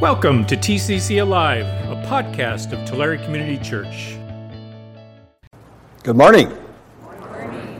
Welcome 0.00 0.46
to 0.46 0.56
TCC 0.56 1.20
Alive, 1.20 1.66
a 1.66 2.02
podcast 2.08 2.72
of 2.72 2.88
Tulare 2.88 3.18
Community 3.18 3.58
Church. 3.62 4.16
Good 6.04 6.16
morning. 6.16 6.50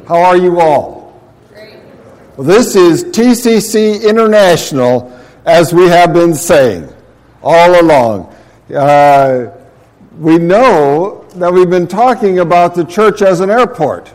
How 0.07 0.21
are 0.21 0.37
you 0.37 0.61
all? 0.61 1.19
Great. 1.49 1.79
Well, 2.37 2.47
this 2.47 2.77
is 2.77 3.05
TCC 3.05 4.07
International, 4.07 5.19
as 5.47 5.73
we 5.73 5.87
have 5.87 6.13
been 6.13 6.35
saying 6.35 6.93
all 7.43 7.81
along. 7.81 8.37
Uh, 8.69 9.57
we 10.19 10.37
know 10.37 11.25
that 11.37 11.51
we've 11.51 11.71
been 11.71 11.89
talking 11.89 12.41
about 12.41 12.75
the 12.75 12.85
church 12.85 13.23
as 13.23 13.41
an 13.41 13.49
airport, 13.49 14.13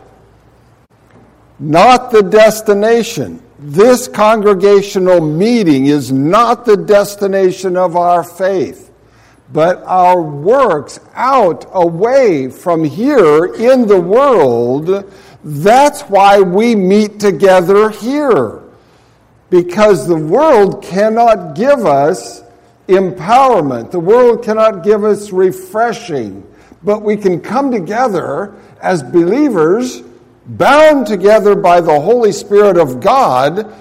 not 1.58 2.12
the 2.12 2.22
destination. 2.22 3.42
This 3.58 4.06
congregational 4.06 5.22
meeting 5.22 5.86
is 5.86 6.12
not 6.12 6.66
the 6.66 6.76
destination 6.76 7.74
of 7.74 7.96
our 7.96 8.22
faith, 8.22 8.90
but 9.50 9.82
our 9.84 10.20
works 10.20 11.00
out 11.14 11.64
away 11.72 12.50
from 12.50 12.84
here 12.84 13.46
in 13.54 13.86
the 13.86 14.00
world. 14.00 15.10
That's 15.42 16.02
why 16.02 16.40
we 16.40 16.76
meet 16.76 17.18
together 17.18 17.88
here. 17.88 18.62
Because 19.48 20.06
the 20.06 20.16
world 20.16 20.82
cannot 20.82 21.54
give 21.54 21.86
us 21.86 22.42
empowerment, 22.88 23.90
the 23.90 24.00
world 24.00 24.44
cannot 24.44 24.84
give 24.84 25.02
us 25.02 25.32
refreshing, 25.32 26.46
but 26.82 27.00
we 27.00 27.16
can 27.16 27.40
come 27.40 27.70
together 27.70 28.54
as 28.82 29.02
believers 29.02 30.02
bound 30.46 31.06
together 31.06 31.54
by 31.54 31.80
the 31.80 32.00
Holy 32.00 32.32
Spirit 32.32 32.76
of 32.76 33.00
God, 33.00 33.72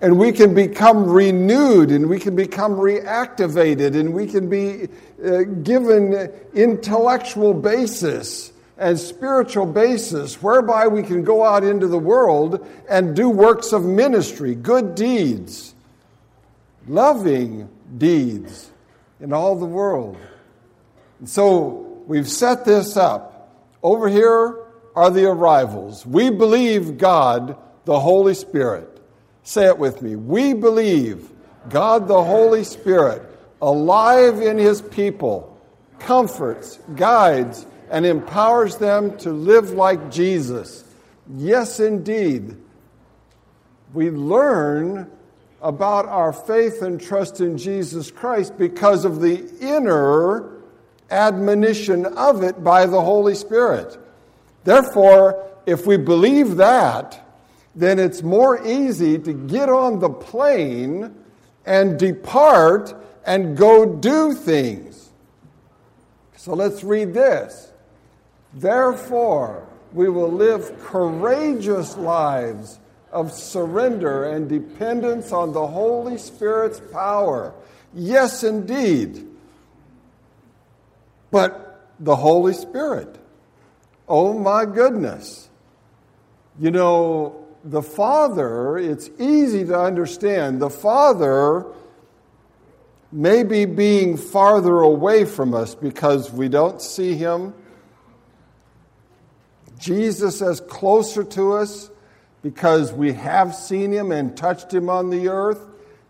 and 0.00 0.18
we 0.18 0.32
can 0.32 0.52
become 0.52 1.08
renewed 1.08 1.90
and 1.90 2.08
we 2.08 2.18
can 2.18 2.34
become 2.34 2.72
reactivated 2.72 3.98
and 3.98 4.12
we 4.12 4.26
can 4.26 4.48
be 4.48 4.88
uh, 5.24 5.42
given 5.62 6.30
intellectual 6.54 7.54
basis 7.54 8.52
and 8.78 8.98
spiritual 8.98 9.64
basis 9.64 10.42
whereby 10.42 10.88
we 10.88 11.04
can 11.04 11.22
go 11.22 11.44
out 11.44 11.62
into 11.62 11.86
the 11.86 11.98
world 11.98 12.66
and 12.88 13.14
do 13.14 13.28
works 13.28 13.72
of 13.72 13.84
ministry, 13.84 14.56
good 14.56 14.96
deeds, 14.96 15.72
loving 16.88 17.68
deeds 17.96 18.72
in 19.20 19.32
all 19.32 19.54
the 19.54 19.64
world. 19.64 20.16
And 21.20 21.28
so 21.28 22.02
we've 22.08 22.28
set 22.28 22.64
this 22.64 22.96
up. 22.96 23.54
Over 23.84 24.08
here, 24.08 24.61
are 24.94 25.10
the 25.10 25.28
arrivals. 25.28 26.04
We 26.04 26.30
believe 26.30 26.98
God, 26.98 27.56
the 27.84 27.98
Holy 27.98 28.34
Spirit. 28.34 28.88
Say 29.42 29.66
it 29.66 29.78
with 29.78 30.02
me. 30.02 30.16
We 30.16 30.52
believe 30.52 31.30
God, 31.68 32.08
the 32.08 32.22
Holy 32.22 32.64
Spirit, 32.64 33.22
alive 33.60 34.40
in 34.40 34.58
His 34.58 34.82
people, 34.82 35.58
comforts, 35.98 36.78
guides, 36.94 37.66
and 37.90 38.06
empowers 38.06 38.76
them 38.76 39.16
to 39.18 39.32
live 39.32 39.70
like 39.70 40.10
Jesus. 40.10 40.84
Yes, 41.36 41.80
indeed. 41.80 42.56
We 43.92 44.10
learn 44.10 45.10
about 45.60 46.06
our 46.06 46.32
faith 46.32 46.82
and 46.82 47.00
trust 47.00 47.40
in 47.40 47.56
Jesus 47.56 48.10
Christ 48.10 48.58
because 48.58 49.04
of 49.04 49.20
the 49.20 49.48
inner 49.60 50.62
admonition 51.10 52.06
of 52.06 52.42
it 52.42 52.64
by 52.64 52.86
the 52.86 53.00
Holy 53.00 53.34
Spirit. 53.34 53.98
Therefore, 54.64 55.48
if 55.66 55.86
we 55.86 55.96
believe 55.96 56.56
that, 56.56 57.18
then 57.74 57.98
it's 57.98 58.22
more 58.22 58.64
easy 58.66 59.18
to 59.18 59.32
get 59.32 59.68
on 59.68 60.00
the 60.00 60.10
plane 60.10 61.14
and 61.64 61.98
depart 61.98 62.94
and 63.24 63.56
go 63.56 63.86
do 63.86 64.34
things. 64.34 65.10
So 66.36 66.54
let's 66.54 66.82
read 66.84 67.14
this. 67.14 67.72
Therefore, 68.52 69.66
we 69.92 70.08
will 70.08 70.30
live 70.30 70.78
courageous 70.80 71.96
lives 71.96 72.78
of 73.12 73.32
surrender 73.32 74.24
and 74.24 74.48
dependence 74.48 75.32
on 75.32 75.52
the 75.52 75.66
Holy 75.66 76.18
Spirit's 76.18 76.80
power. 76.80 77.54
Yes, 77.94 78.42
indeed. 78.42 79.28
But 81.30 81.86
the 82.00 82.16
Holy 82.16 82.54
Spirit 82.54 83.21
Oh 84.08 84.38
my 84.38 84.64
goodness. 84.64 85.48
You 86.58 86.70
know, 86.70 87.46
the 87.64 87.82
Father, 87.82 88.76
it's 88.76 89.08
easy 89.18 89.64
to 89.64 89.78
understand. 89.78 90.60
The 90.60 90.70
Father 90.70 91.66
may 93.10 93.42
be 93.42 93.64
being 93.66 94.16
farther 94.16 94.80
away 94.80 95.24
from 95.24 95.54
us 95.54 95.74
because 95.74 96.32
we 96.32 96.48
don't 96.48 96.80
see 96.80 97.14
Him. 97.14 97.54
Jesus 99.78 100.40
is 100.40 100.60
closer 100.60 101.24
to 101.24 101.52
us 101.52 101.90
because 102.42 102.92
we 102.92 103.12
have 103.12 103.54
seen 103.54 103.92
Him 103.92 104.12
and 104.12 104.36
touched 104.36 104.72
Him 104.72 104.88
on 104.88 105.10
the 105.10 105.28
earth. 105.28 105.60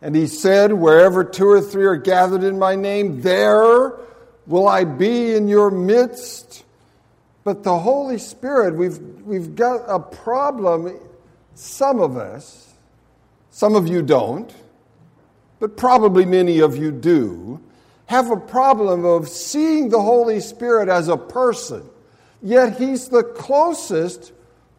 And 0.01 0.17
He 0.17 0.27
said, 0.27 0.73
Wherever 0.73 1.25
two 1.25 1.49
or 1.49 1.61
three 1.61 1.85
are 1.85 1.97
gathered 1.97 2.43
in 2.43 2.59
my 2.59 2.75
name, 2.75 3.21
there 3.21 3.95
will 4.47 4.69
I 4.69 4.85
be 4.85 5.35
in 5.35 5.49
your 5.49 5.71
midst. 5.71 6.65
But 7.45 7.63
the 7.65 7.79
Holy 7.79 8.19
Spirit, 8.19 8.77
we've, 8.77 8.99
we've 9.25 9.55
got 9.55 9.83
a 9.89 9.99
problem, 9.99 10.99
some 11.55 12.01
of 12.01 12.17
us, 12.17 12.75
some 13.51 13.75
of 13.75 13.89
you 13.89 14.03
don't, 14.03 14.55
but 15.59 15.77
probably 15.77 16.25
many 16.25 16.61
of 16.61 16.77
you 16.77 16.91
do, 16.91 17.61
have 18.07 18.31
a 18.31 18.37
problem 18.37 19.05
of 19.05 19.29
seeing 19.29 19.89
the 19.89 20.01
Holy 20.01 20.41
Spirit 20.41 20.89
as 20.89 21.09
a 21.09 21.17
person. 21.17 21.89
Yet 22.43 22.79
He's 22.79 23.09
the 23.09 23.23
closest 23.23 24.33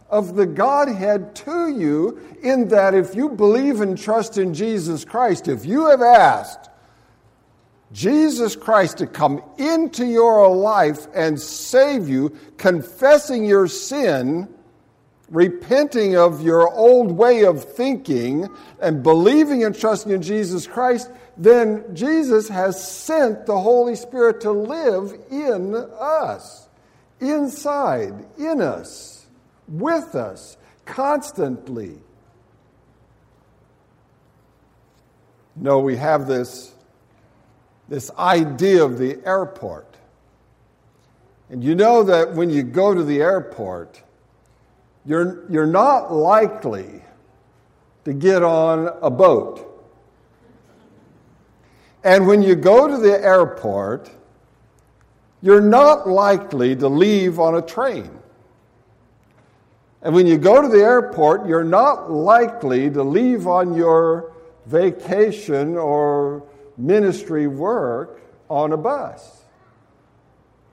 of 0.09 0.35
the 0.35 0.46
Godhead 0.46 1.35
to 1.38 1.69
you, 1.69 2.22
in 2.44 2.68
that 2.68 2.94
if 2.94 3.16
you 3.16 3.29
believe 3.29 3.81
and 3.81 3.97
trust 3.97 4.38
in 4.38 4.53
Jesus 4.53 5.03
Christ, 5.03 5.47
if 5.47 5.66
you 5.66 5.90
have 5.90 6.02
asked, 6.02 6.69
Jesus 7.94 8.56
Christ 8.56 8.98
to 8.98 9.08
come 9.08 9.42
into 9.58 10.06
your 10.06 10.54
life 10.54 11.08
and 11.14 11.40
save 11.40 12.09
you, 12.09 12.36
confessing 12.58 13.46
your 13.46 13.68
sin, 13.68 14.50
repenting 15.30 16.18
of 16.18 16.42
your 16.42 16.74
old 16.74 17.12
way 17.12 17.46
of 17.46 17.64
thinking, 17.64 18.50
and 18.82 19.03
believing 19.03 19.64
and 19.64 19.78
trusting 19.78 20.12
in 20.12 20.24
Jesus 20.24 20.66
Christ, 20.66 21.12
then 21.38 21.84
Jesus 21.96 22.50
has 22.50 22.84
sent 22.84 23.46
the 23.46 23.59
Holy 23.59 23.96
Spirit 23.96 24.42
to 24.42 24.52
live 24.52 25.14
in 25.30 25.76
us, 26.00 26.68
inside, 27.20 28.26
in 28.40 28.59
us, 28.59 29.28
with 29.68 30.16
us, 30.16 30.58
constantly. 30.86 32.00
No, 35.56 35.80
we 35.80 35.96
have 35.96 36.26
this 36.28 36.72
this 37.90 38.12
idea 38.18 38.84
of 38.84 38.98
the 38.98 39.20
airport. 39.26 39.88
And 41.50 41.64
you 41.64 41.76
know 41.76 42.04
that 42.04 42.34
when 42.34 42.50
you 42.50 42.64
go 42.64 42.94
to 42.94 43.04
the 43.04 43.22
airport, 43.22 44.02
you're, 45.06 45.44
you're 45.52 45.68
not 45.68 46.12
likely 46.12 47.04
to 48.06 48.14
get 48.14 48.44
on 48.44 48.90
a 49.02 49.10
boat. 49.10 49.70
And 52.04 52.28
when 52.28 52.42
you 52.42 52.56
go 52.56 52.88
to 52.88 52.98
the 52.98 53.14
airport, 53.14 54.10
you're 55.42 55.62
not 55.62 56.08
likely 56.08 56.76
to 56.76 56.88
leave 56.88 57.40
on 57.40 57.56
a 57.56 57.62
train. 57.62 58.10
And 60.02 60.14
when 60.14 60.28
you 60.28 60.38
go 60.38 60.62
to 60.62 60.68
the 60.68 60.84
airport, 60.84 61.48
you're 61.48 61.64
not 61.64 62.12
likely 62.12 62.90
to 62.90 63.04
leave 63.04 63.48
on 63.48 63.74
your 63.74 64.34
vacation 64.66 65.78
or 65.78 66.44
ministry 66.78 67.47
work 67.47 68.22
on 68.49 68.73
a 68.73 68.78
bus. 68.78 69.43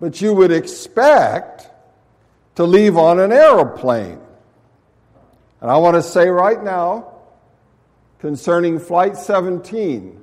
But 0.00 0.20
you 0.20 0.32
would 0.34 0.50
expect 0.50 1.68
to 2.56 2.64
leave 2.64 2.96
on 2.96 3.20
an 3.20 3.32
aeroplane. 3.32 4.20
And 5.60 5.70
I 5.70 5.76
want 5.76 5.96
to 5.96 6.02
say 6.02 6.28
right 6.28 6.62
now, 6.62 7.12
concerning 8.18 8.78
Flight 8.78 9.16
17, 9.16 10.20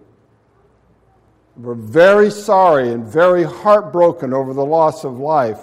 we're 1.57 1.73
very 1.73 2.29
sorry 2.29 2.91
and 2.91 3.05
very 3.05 3.43
heartbroken 3.43 4.33
over 4.33 4.53
the 4.53 4.65
loss 4.65 5.03
of 5.03 5.17
life 5.19 5.59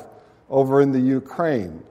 over 0.51 0.81
in 0.81 0.93
the 0.93 1.01
Ukraine. 1.01 1.83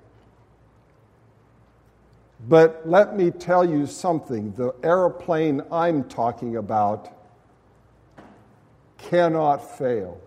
But 2.47 2.81
let 2.85 3.15
me 3.15 3.31
tell 3.31 3.63
you 3.63 3.85
something 3.85 4.51
the 4.53 4.73
airplane 4.83 5.61
I'm 5.71 6.03
talking 6.05 6.57
about 6.57 7.09
cannot 9.09 9.77
fail, 9.77 10.19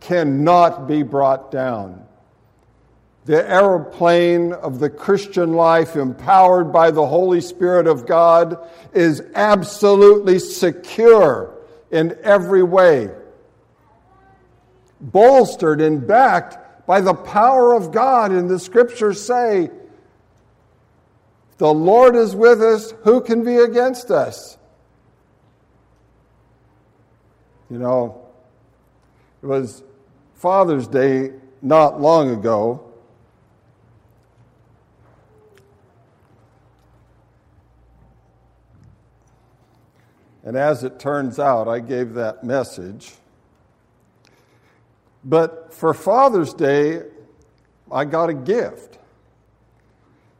cannot 0.00 0.86
be 0.86 1.02
brought 1.02 1.50
down. 1.50 2.06
The 3.24 3.48
aeroplane 3.48 4.52
of 4.52 4.80
the 4.80 4.90
Christian 4.90 5.52
life, 5.52 5.94
empowered 5.94 6.72
by 6.72 6.90
the 6.90 7.06
Holy 7.06 7.40
Spirit 7.40 7.86
of 7.86 8.04
God, 8.04 8.58
is 8.92 9.22
absolutely 9.34 10.40
secure 10.40 11.54
in 11.92 12.18
every 12.22 12.64
way, 12.64 13.10
bolstered 15.00 15.80
and 15.80 16.04
backed 16.04 16.86
by 16.86 17.00
the 17.00 17.14
power 17.14 17.74
of 17.74 17.92
God. 17.92 18.32
And 18.32 18.50
the 18.50 18.58
scriptures 18.58 19.24
say, 19.24 19.70
The 21.58 21.72
Lord 21.72 22.16
is 22.16 22.34
with 22.34 22.60
us, 22.60 22.92
who 23.04 23.20
can 23.20 23.44
be 23.44 23.56
against 23.56 24.10
us? 24.10 24.58
You 27.72 27.78
know, 27.78 28.20
it 29.42 29.46
was 29.46 29.82
Father's 30.34 30.86
Day 30.86 31.32
not 31.62 32.02
long 32.02 32.28
ago. 32.28 32.92
And 40.44 40.54
as 40.54 40.84
it 40.84 40.98
turns 40.98 41.38
out, 41.38 41.66
I 41.66 41.80
gave 41.80 42.12
that 42.12 42.44
message. 42.44 43.12
But 45.24 45.72
for 45.72 45.94
Father's 45.94 46.52
Day, 46.52 47.04
I 47.90 48.04
got 48.04 48.28
a 48.28 48.34
gift. 48.34 48.98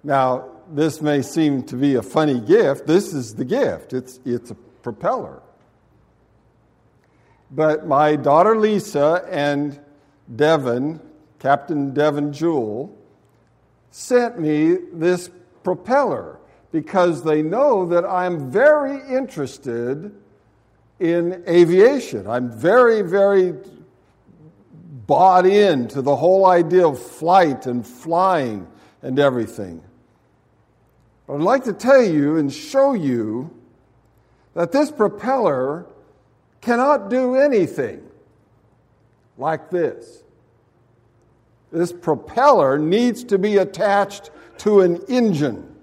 Now, 0.05 0.51
this 0.71 1.01
may 1.01 1.23
seem 1.23 1.63
to 1.63 1.77
be 1.77 1.95
a 1.95 2.03
funny 2.03 2.41
gift. 2.41 2.87
This 2.87 3.15
is 3.15 3.37
the 3.37 3.47
gift 3.47 3.95
it's, 3.95 4.21
it's 4.27 4.51
a 4.51 4.55
propeller. 4.55 5.41
But 7.55 7.87
my 7.87 8.17
daughter 8.17 8.57
Lisa 8.57 9.27
and 9.31 9.79
Devon, 10.35 11.01
Captain 11.39 11.93
Devon 11.93 12.33
Jewell, 12.33 12.97
sent 13.91 14.41
me 14.41 14.79
this 14.93 15.31
propeller 15.63 16.39
because 16.73 17.23
they 17.23 17.43
know 17.43 17.85
that 17.87 18.07
I'm 18.07 18.51
very 18.51 19.07
interested 19.15 20.15
in 20.99 21.45
aviation. 21.47 22.27
I'm 22.27 22.51
very, 22.51 23.03
very 23.03 23.55
bought 25.07 25.45
into 25.45 26.01
the 26.01 26.17
whole 26.17 26.47
idea 26.47 26.87
of 26.87 26.99
flight 26.99 27.67
and 27.67 27.87
flying 27.87 28.67
and 29.03 29.19
everything. 29.19 29.83
But 31.27 31.35
I'd 31.35 31.43
like 31.43 31.65
to 31.65 31.75
tell 31.75 32.03
you 32.03 32.39
and 32.39 32.51
show 32.51 32.95
you 32.95 33.51
that 34.55 34.73
this 34.73 34.91
propeller 34.91 35.87
cannot 36.63 37.11
do 37.11 37.35
anything 37.35 38.03
like 39.37 39.71
this. 39.71 40.23
This 41.71 41.93
propeller 41.93 42.79
needs 42.79 43.25
to 43.25 43.39
be 43.39 43.59
attached 43.59 44.31
to 44.59 44.81
an 44.81 45.03
engine. 45.09 45.75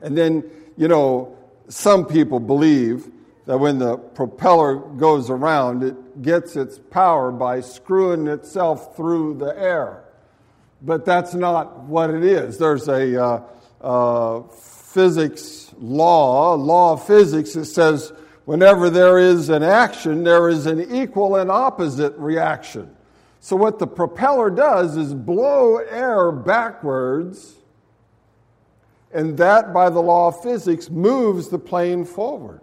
And 0.00 0.16
then, 0.16 0.44
you 0.76 0.88
know, 0.88 1.36
some 1.68 2.04
people 2.04 2.40
believe 2.40 3.10
that 3.46 3.58
when 3.58 3.78
the 3.78 3.96
propeller 3.96 4.76
goes 4.76 5.30
around, 5.30 5.82
it 5.82 6.22
gets 6.22 6.54
its 6.56 6.78
power 6.78 7.32
by 7.32 7.60
screwing 7.60 8.26
itself 8.26 8.96
through 8.96 9.34
the 9.34 9.58
air. 9.58 10.04
But 10.82 11.04
that's 11.04 11.34
not 11.34 11.84
what 11.84 12.10
it 12.10 12.24
is. 12.24 12.58
There's 12.58 12.88
a 12.88 13.24
uh, 13.24 13.42
uh, 13.80 14.42
physics 14.42 15.72
law, 15.78 16.54
law 16.54 16.94
of 16.94 17.06
physics 17.06 17.54
that 17.54 17.66
says 17.66 18.12
whenever 18.44 18.90
there 18.90 19.18
is 19.18 19.48
an 19.48 19.62
action, 19.62 20.24
there 20.24 20.48
is 20.48 20.66
an 20.66 20.94
equal 20.94 21.36
and 21.36 21.50
opposite 21.50 22.16
reaction. 22.16 22.94
So, 23.40 23.56
what 23.56 23.78
the 23.78 23.86
propeller 23.86 24.50
does 24.50 24.96
is 24.96 25.14
blow 25.14 25.78
air 25.78 26.30
backwards 26.30 27.56
and 29.12 29.36
that, 29.36 29.74
by 29.74 29.90
the 29.90 30.00
law 30.00 30.28
of 30.28 30.42
physics, 30.42 30.88
moves 30.88 31.48
the 31.48 31.58
plane 31.58 32.04
forward. 32.04 32.60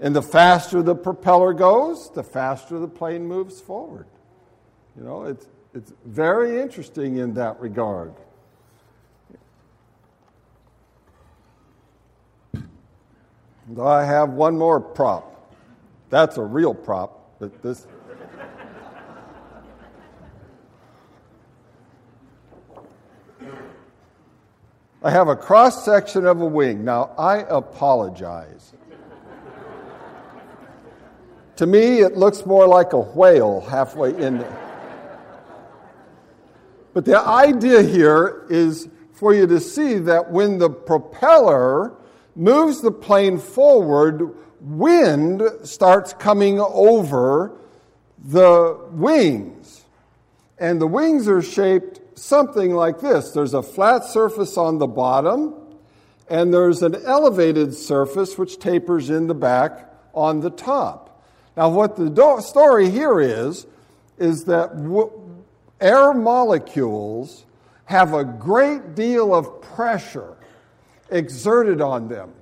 And 0.00 0.14
the 0.14 0.22
faster 0.22 0.80
the 0.80 0.94
propeller 0.94 1.52
goes, 1.52 2.10
the 2.10 2.22
faster 2.22 2.78
the 2.78 2.88
plane 2.88 3.26
moves 3.26 3.60
forward. 3.60 4.06
You 4.96 5.02
know, 5.02 5.24
it's, 5.24 5.48
it's 5.74 5.92
very 6.04 6.60
interesting 6.60 7.16
in 7.16 7.34
that 7.34 7.58
regard. 7.60 8.14
I 13.76 14.04
have 14.04 14.30
one 14.30 14.56
more 14.56 14.80
prop. 14.80 15.52
That's 16.08 16.38
a 16.38 16.42
real 16.42 16.72
prop, 16.72 17.38
but 17.38 17.62
this. 17.62 17.86
I 25.02 25.10
have 25.10 25.28
a 25.28 25.36
cross 25.36 25.84
section 25.84 26.26
of 26.26 26.40
a 26.40 26.46
wing. 26.46 26.84
Now, 26.84 27.10
I 27.18 27.38
apologize. 27.48 28.72
to 31.56 31.66
me, 31.66 32.00
it 32.00 32.16
looks 32.16 32.46
more 32.46 32.66
like 32.66 32.94
a 32.94 33.00
whale 33.00 33.60
halfway 33.60 34.10
in. 34.16 34.44
But 36.94 37.04
the 37.04 37.18
idea 37.20 37.82
here 37.82 38.46
is 38.48 38.88
for 39.12 39.34
you 39.34 39.46
to 39.46 39.60
see 39.60 39.98
that 39.98 40.30
when 40.30 40.58
the 40.58 40.70
propeller 40.70 41.92
moves 42.38 42.80
the 42.80 42.92
plane 42.92 43.38
forward, 43.38 44.34
wind 44.60 45.42
starts 45.64 46.12
coming 46.14 46.60
over 46.60 47.58
the 48.18 48.78
wings. 48.92 49.84
And 50.58 50.80
the 50.80 50.86
wings 50.86 51.28
are 51.28 51.42
shaped 51.42 52.00
something 52.18 52.74
like 52.74 53.00
this 53.00 53.30
there's 53.30 53.54
a 53.54 53.62
flat 53.62 54.04
surface 54.04 54.56
on 54.56 54.78
the 54.78 54.86
bottom, 54.86 55.54
and 56.28 56.52
there's 56.52 56.82
an 56.82 56.96
elevated 57.04 57.74
surface 57.74 58.38
which 58.38 58.58
tapers 58.58 59.10
in 59.10 59.26
the 59.26 59.34
back 59.34 59.92
on 60.14 60.40
the 60.40 60.50
top. 60.50 61.22
Now, 61.56 61.68
what 61.70 61.96
the 61.96 62.08
do- 62.08 62.40
story 62.40 62.90
here 62.90 63.20
is, 63.20 63.66
is 64.16 64.44
that 64.44 64.76
w- 64.76 65.10
air 65.80 66.12
molecules 66.12 67.44
have 67.86 68.14
a 68.14 68.24
great 68.24 68.94
deal 68.94 69.34
of 69.34 69.60
pressure 69.62 70.37
exerted 71.10 71.80
on 71.80 72.08
them. 72.08 72.32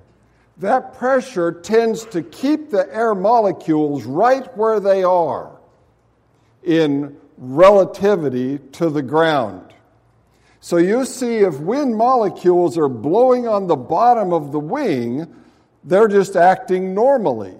That 0.57 0.95
pressure 0.95 1.51
tends 1.51 2.05
to 2.05 2.23
keep 2.23 2.71
the 2.71 2.87
air 2.93 3.13
molecules 3.13 4.05
right 4.05 4.55
where 4.57 4.79
they 4.79 5.03
are 5.03 5.51
in 6.63 7.15
relativity 7.37 8.57
to 8.73 8.89
the 8.89 9.03
ground. 9.03 9.73
So 10.59 10.77
you 10.77 11.05
see, 11.05 11.37
if 11.37 11.59
wind 11.59 11.95
molecules 11.95 12.77
are 12.77 12.89
blowing 12.89 13.47
on 13.47 13.67
the 13.67 13.75
bottom 13.75 14.33
of 14.33 14.51
the 14.51 14.59
wing, 14.59 15.33
they're 15.83 16.07
just 16.07 16.35
acting 16.35 16.93
normally. 16.93 17.55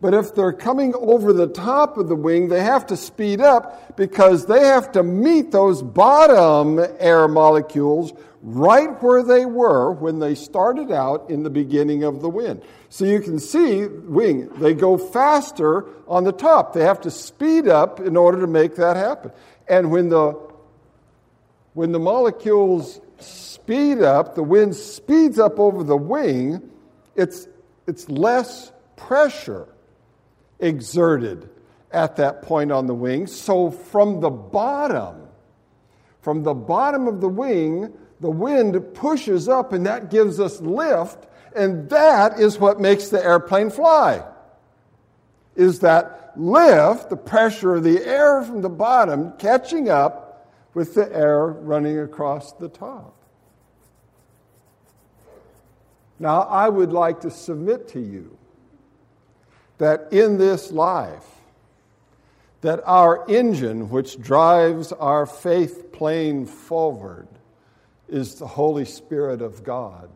But 0.00 0.12
if 0.12 0.34
they're 0.34 0.52
coming 0.52 0.94
over 0.94 1.32
the 1.32 1.46
top 1.46 1.96
of 1.96 2.08
the 2.08 2.16
wing, 2.16 2.48
they 2.48 2.62
have 2.62 2.86
to 2.86 2.96
speed 2.96 3.40
up 3.40 3.96
because 3.96 4.46
they 4.46 4.66
have 4.66 4.92
to 4.92 5.02
meet 5.02 5.52
those 5.52 5.82
bottom 5.82 6.78
air 6.98 7.26
molecules 7.28 8.12
right 8.42 9.02
where 9.02 9.22
they 9.22 9.46
were 9.46 9.90
when 9.92 10.18
they 10.18 10.34
started 10.34 10.92
out 10.92 11.30
in 11.30 11.42
the 11.42 11.50
beginning 11.50 12.04
of 12.04 12.20
the 12.20 12.28
wind. 12.28 12.62
So 12.90 13.06
you 13.06 13.20
can 13.20 13.38
see 13.38 13.86
wing, 13.86 14.48
they 14.58 14.74
go 14.74 14.98
faster 14.98 15.86
on 16.06 16.24
the 16.24 16.32
top. 16.32 16.74
They 16.74 16.84
have 16.84 17.00
to 17.02 17.10
speed 17.10 17.66
up 17.66 17.98
in 17.98 18.16
order 18.16 18.40
to 18.40 18.46
make 18.46 18.76
that 18.76 18.96
happen. 18.96 19.32
And 19.66 19.90
when 19.90 20.10
the 20.10 20.46
when 21.72 21.92
the 21.92 21.98
molecules 21.98 23.00
speed 23.18 24.00
up, 24.00 24.34
the 24.34 24.42
wind 24.42 24.74
speeds 24.74 25.38
up 25.38 25.58
over 25.58 25.84
the 25.84 25.96
wing, 25.96 26.70
it's, 27.14 27.46
it's 27.86 28.08
less 28.08 28.72
pressure 28.96 29.68
exerted 30.58 31.48
at 31.90 32.16
that 32.16 32.42
point 32.42 32.72
on 32.72 32.86
the 32.86 32.94
wing. 32.94 33.26
So 33.26 33.70
from 33.70 34.20
the 34.20 34.30
bottom, 34.30 35.28
from 36.20 36.42
the 36.42 36.54
bottom 36.54 37.06
of 37.06 37.20
the 37.20 37.28
wing, 37.28 37.92
the 38.20 38.30
wind 38.30 38.94
pushes 38.94 39.48
up 39.48 39.72
and 39.72 39.86
that 39.86 40.10
gives 40.10 40.40
us 40.40 40.60
lift, 40.60 41.26
and 41.54 41.88
that 41.90 42.38
is 42.38 42.58
what 42.58 42.80
makes 42.80 43.08
the 43.08 43.22
airplane 43.24 43.70
fly. 43.70 44.24
Is 45.54 45.80
that 45.80 46.32
lift, 46.36 47.08
the 47.08 47.16
pressure 47.16 47.76
of 47.76 47.84
the 47.84 48.04
air 48.04 48.42
from 48.42 48.60
the 48.60 48.68
bottom 48.68 49.32
catching 49.38 49.88
up 49.88 50.52
with 50.74 50.94
the 50.94 51.10
air 51.14 51.46
running 51.46 51.98
across 51.98 52.52
the 52.54 52.68
top. 52.68 53.14
Now, 56.18 56.42
I 56.42 56.68
would 56.68 56.92
like 56.92 57.20
to 57.20 57.30
submit 57.30 57.88
to 57.88 58.00
you 58.00 58.36
that 59.78 60.12
in 60.12 60.38
this 60.38 60.70
life, 60.70 61.24
that 62.62 62.82
our 62.84 63.28
engine 63.28 63.90
which 63.90 64.20
drives 64.20 64.92
our 64.92 65.26
faith 65.26 65.92
plane 65.92 66.46
forward 66.46 67.28
is 68.08 68.36
the 68.36 68.46
Holy 68.46 68.84
Spirit 68.84 69.42
of 69.42 69.62
God. 69.62 70.08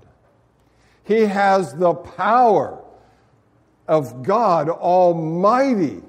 He 1.04 1.22
has 1.22 1.74
the 1.74 1.94
power 1.94 2.82
of 3.86 4.22
God 4.22 4.68
Almighty. 4.68 6.02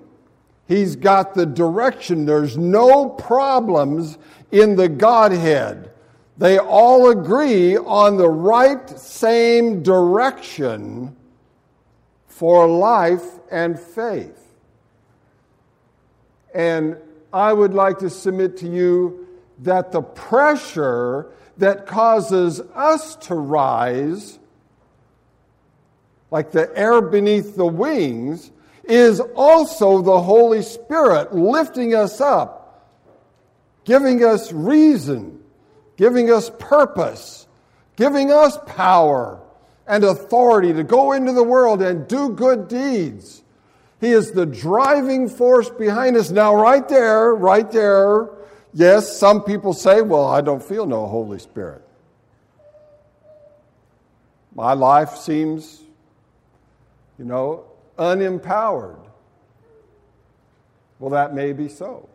He's 0.67 0.95
got 0.95 1.33
the 1.33 1.45
direction. 1.45 2.25
There's 2.25 2.57
no 2.57 3.09
problems 3.09 4.17
in 4.51 4.75
the 4.75 4.87
Godhead. 4.87 5.91
They 6.37 6.59
all 6.59 7.09
agree 7.09 7.77
on 7.77 8.17
the 8.17 8.29
right 8.29 8.89
same 8.89 9.83
direction 9.83 11.15
for 12.41 12.65
life 12.67 13.37
and 13.51 13.79
faith. 13.79 14.55
And 16.55 16.97
I 17.31 17.53
would 17.53 17.75
like 17.75 17.99
to 17.99 18.09
submit 18.09 18.57
to 18.57 18.67
you 18.67 19.27
that 19.59 19.91
the 19.91 20.01
pressure 20.01 21.27
that 21.57 21.85
causes 21.85 22.59
us 22.73 23.15
to 23.27 23.35
rise, 23.35 24.39
like 26.31 26.49
the 26.49 26.75
air 26.75 26.99
beneath 26.99 27.55
the 27.55 27.67
wings, 27.67 28.49
is 28.85 29.19
also 29.35 30.01
the 30.01 30.19
Holy 30.19 30.63
Spirit 30.63 31.35
lifting 31.35 31.93
us 31.93 32.19
up, 32.19 32.91
giving 33.85 34.25
us 34.25 34.51
reason, 34.51 35.43
giving 35.95 36.31
us 36.31 36.49
purpose, 36.57 37.45
giving 37.97 38.31
us 38.31 38.57
power 38.65 39.43
and 39.91 40.05
authority 40.05 40.71
to 40.71 40.85
go 40.85 41.11
into 41.11 41.33
the 41.33 41.43
world 41.43 41.81
and 41.81 42.07
do 42.07 42.29
good 42.29 42.69
deeds. 42.69 43.43
He 43.99 44.11
is 44.11 44.31
the 44.31 44.45
driving 44.45 45.27
force 45.27 45.69
behind 45.69 46.15
us. 46.15 46.31
Now, 46.31 46.55
right 46.55 46.87
there, 46.87 47.35
right 47.35 47.69
there, 47.69 48.29
yes, 48.73 49.17
some 49.17 49.43
people 49.43 49.73
say, 49.73 50.01
well, 50.01 50.25
I 50.25 50.39
don't 50.39 50.63
feel 50.63 50.85
no 50.85 51.07
Holy 51.07 51.39
Spirit. 51.39 51.81
My 54.55 54.71
life 54.71 55.17
seems, 55.17 55.81
you 57.19 57.25
know, 57.25 57.65
unempowered. 57.99 59.05
Well, 60.99 61.11
that 61.11 61.35
may 61.35 61.51
be 61.51 61.67
so. 61.67 62.07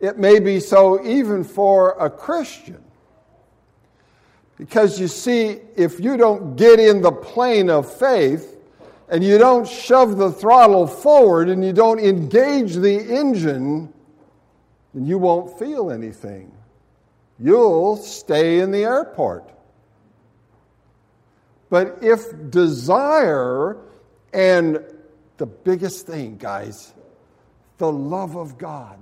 It 0.00 0.18
may 0.18 0.40
be 0.40 0.58
so 0.58 1.00
even 1.06 1.44
for 1.44 1.92
a 1.92 2.10
Christian. 2.10 2.82
Because 4.58 5.00
you 5.00 5.06
see, 5.06 5.60
if 5.76 6.00
you 6.00 6.16
don't 6.16 6.56
get 6.56 6.80
in 6.80 7.00
the 7.00 7.12
plane 7.12 7.70
of 7.70 7.90
faith 7.90 8.56
and 9.08 9.22
you 9.22 9.38
don't 9.38 9.66
shove 9.66 10.18
the 10.18 10.32
throttle 10.32 10.86
forward 10.86 11.48
and 11.48 11.64
you 11.64 11.72
don't 11.72 12.00
engage 12.00 12.74
the 12.74 12.98
engine, 12.98 13.92
then 14.92 15.06
you 15.06 15.16
won't 15.16 15.58
feel 15.58 15.92
anything. 15.92 16.52
You'll 17.38 17.96
stay 17.96 18.58
in 18.58 18.72
the 18.72 18.82
airport. 18.82 19.48
But 21.70 21.98
if 22.02 22.50
desire 22.50 23.76
and 24.32 24.84
the 25.36 25.46
biggest 25.46 26.06
thing, 26.06 26.36
guys, 26.36 26.92
the 27.78 27.90
love 27.90 28.36
of 28.36 28.58
God. 28.58 28.98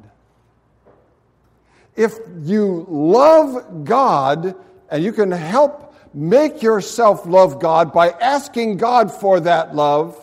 If 1.96 2.18
you 2.42 2.84
love 2.90 3.84
God 3.84 4.54
and 4.90 5.02
you 5.02 5.12
can 5.12 5.30
help 5.30 5.94
make 6.14 6.62
yourself 6.62 7.26
love 7.26 7.60
God 7.60 7.92
by 7.92 8.10
asking 8.10 8.78
God 8.78 9.12
for 9.12 9.40
that 9.40 9.74
love, 9.74 10.16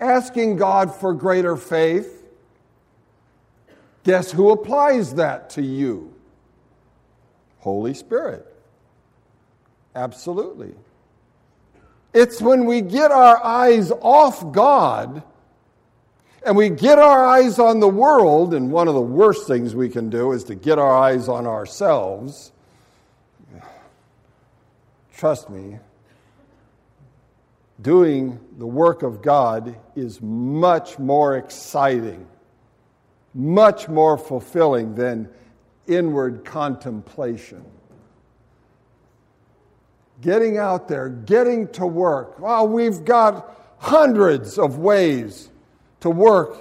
asking 0.00 0.56
God 0.56 0.94
for 0.94 1.14
greater 1.14 1.56
faith, 1.56 2.24
guess 4.04 4.30
who 4.32 4.50
applies 4.50 5.14
that 5.14 5.50
to 5.50 5.62
you? 5.62 6.12
Holy 7.58 7.94
Spirit. 7.94 8.46
Absolutely. 9.94 10.74
It's 12.12 12.40
when 12.40 12.64
we 12.64 12.80
get 12.80 13.10
our 13.10 13.42
eyes 13.44 13.90
off 14.00 14.52
God 14.52 15.22
and 16.46 16.56
we 16.56 16.68
get 16.70 16.98
our 16.98 17.24
eyes 17.26 17.58
on 17.58 17.80
the 17.80 17.88
world, 17.88 18.54
and 18.54 18.70
one 18.70 18.88
of 18.88 18.94
the 18.94 19.00
worst 19.00 19.46
things 19.46 19.74
we 19.74 19.88
can 19.88 20.10
do 20.10 20.32
is 20.32 20.44
to 20.44 20.54
get 20.54 20.78
our 20.78 20.96
eyes 20.96 21.28
on 21.28 21.46
ourselves. 21.46 22.52
Trust 25.16 25.50
me, 25.50 25.78
doing 27.80 28.38
the 28.58 28.66
work 28.66 29.02
of 29.02 29.22
God 29.22 29.76
is 29.94 30.20
much 30.22 30.98
more 30.98 31.36
exciting, 31.36 32.26
much 33.34 33.88
more 33.88 34.16
fulfilling 34.16 34.94
than 34.94 35.28
inward 35.86 36.44
contemplation 36.44 37.64
getting 40.20 40.58
out 40.58 40.88
there, 40.88 41.08
getting 41.08 41.68
to 41.68 41.86
work. 41.86 42.38
Well, 42.38 42.68
we've 42.68 43.04
got 43.04 43.54
hundreds 43.78 44.58
of 44.58 44.78
ways 44.78 45.50
to 46.00 46.10
work 46.10 46.56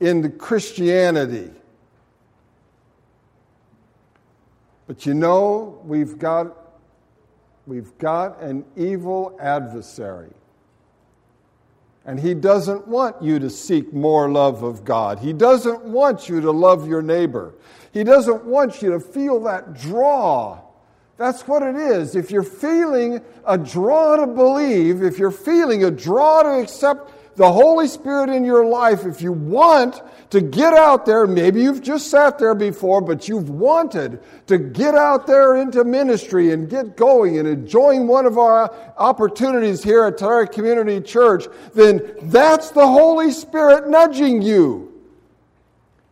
in 0.00 0.38
Christianity. 0.38 1.50
But 4.86 5.06
you 5.06 5.14
know, 5.14 5.80
we've 5.84 6.18
got, 6.18 6.56
we've 7.66 7.96
got 7.98 8.40
an 8.40 8.64
evil 8.76 9.36
adversary. 9.40 10.32
And 12.06 12.18
he 12.18 12.34
doesn't 12.34 12.88
want 12.88 13.22
you 13.22 13.38
to 13.38 13.50
seek 13.50 13.92
more 13.92 14.28
love 14.30 14.62
of 14.62 14.84
God. 14.84 15.18
He 15.18 15.32
doesn't 15.32 15.84
want 15.84 16.28
you 16.28 16.40
to 16.40 16.50
love 16.50 16.88
your 16.88 17.02
neighbor. 17.02 17.54
He 17.92 18.02
doesn't 18.02 18.44
want 18.44 18.82
you 18.82 18.90
to 18.92 19.00
feel 19.00 19.40
that 19.44 19.74
draw 19.74 20.62
that's 21.20 21.46
what 21.46 21.62
it 21.62 21.76
is. 21.76 22.16
If 22.16 22.30
you're 22.30 22.42
feeling 22.42 23.20
a 23.44 23.58
draw 23.58 24.16
to 24.16 24.26
believe, 24.26 25.02
if 25.02 25.18
you're 25.18 25.30
feeling 25.30 25.84
a 25.84 25.90
draw 25.90 26.42
to 26.42 26.62
accept 26.62 27.12
the 27.40 27.50
Holy 27.50 27.88
Spirit 27.88 28.28
in 28.28 28.44
your 28.44 28.66
life, 28.66 29.06
if 29.06 29.22
you 29.22 29.32
want 29.32 30.02
to 30.28 30.42
get 30.42 30.74
out 30.74 31.06
there, 31.06 31.26
maybe 31.26 31.62
you've 31.62 31.80
just 31.80 32.10
sat 32.10 32.38
there 32.38 32.54
before, 32.54 33.00
but 33.00 33.28
you've 33.28 33.48
wanted 33.48 34.20
to 34.46 34.58
get 34.58 34.94
out 34.94 35.26
there 35.26 35.56
into 35.56 35.82
ministry 35.82 36.52
and 36.52 36.68
get 36.68 36.98
going 36.98 37.38
and 37.38 37.48
enjoying 37.48 38.06
one 38.06 38.26
of 38.26 38.36
our 38.36 38.70
opportunities 38.98 39.82
here 39.82 40.04
at 40.04 40.18
Tulare 40.18 40.48
Community 40.48 41.00
Church, 41.00 41.46
then 41.72 42.12
that's 42.24 42.72
the 42.72 42.86
Holy 42.86 43.30
Spirit 43.30 43.88
nudging 43.88 44.42
you. 44.42 44.92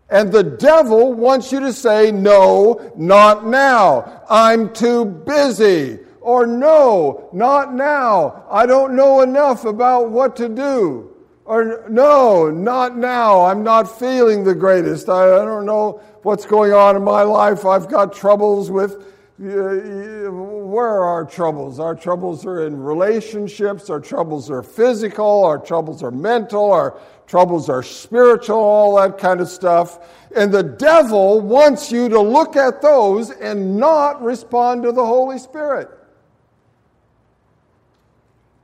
And 0.08 0.32
the 0.32 0.44
devil 0.44 1.12
wants 1.12 1.52
you 1.52 1.61
to 1.61 1.75
say, 1.75 2.11
no, 2.11 2.90
not 2.97 3.47
now. 3.47 4.23
I'm 4.30 4.73
too 4.73 5.04
busy. 5.04 5.99
Or 6.23 6.47
no, 6.47 7.28
not 7.35 7.75
now. 7.75 8.47
I 8.50 8.64
don't 8.64 8.97
know 8.97 9.20
enough 9.20 9.66
about 9.66 10.08
what 10.08 10.35
to 10.37 10.49
do. 10.49 11.16
Or 11.49 11.87
no, 11.88 12.50
not 12.50 12.99
now. 12.99 13.47
I'm 13.47 13.62
not 13.62 13.99
feeling 13.99 14.45
the 14.45 14.55
greatest. 14.55 15.09
I, 15.09 15.23
I 15.23 15.45
don't 15.47 15.64
know 15.64 16.02
what's 16.23 16.45
going 16.45 16.75
on 16.75 16.95
in 16.95 17.02
my 17.02 17.23
life. 17.23 17.64
I've 17.64 17.88
got 17.88 18.12
troubles 18.12 18.71
with. 18.71 19.02
Where 19.38 20.87
are 20.87 21.05
our 21.05 21.25
troubles? 21.25 21.81
Our 21.81 21.95
troubles 21.95 22.45
are 22.45 22.67
in 22.67 22.78
relationships. 22.78 23.88
Our 23.88 23.99
troubles 23.99 24.50
are 24.50 24.62
physical. 24.62 25.47
Our 25.47 25.59
troubles 25.59 26.02
are 26.02 26.11
mental. 26.11 26.71
Our 26.71 27.00
troubles 27.26 27.71
are 27.71 27.83
spiritual, 27.83 28.59
all 28.59 28.97
that 28.97 29.17
kind 29.17 29.40
of 29.40 29.49
stuff. 29.49 30.00
And 30.37 30.52
the 30.52 30.62
devil 30.62 31.40
wants 31.40 31.90
you 31.90 32.11
to 32.11 32.21
look 32.21 32.57
at 32.57 32.83
those 32.83 33.31
and 33.31 33.78
not 33.78 34.23
respond 34.23 34.83
to 34.83 34.93
the 34.93 35.07
Holy 35.07 35.38
Spirit. 35.38 35.88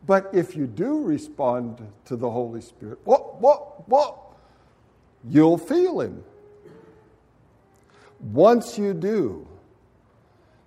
But 0.07 0.31
if 0.33 0.57
you 0.57 0.67
do 0.67 1.03
respond 1.03 1.81
to 2.07 2.17
the 2.17 2.31
Holy 2.31 2.61
Spirit, 2.61 2.99
what, 3.05 3.41
what, 3.41 3.89
what? 3.89 4.19
You'll 5.29 5.59
feel 5.59 6.01
Him. 6.01 6.23
Once 8.21 8.79
you 8.79 8.93
do, 8.93 9.47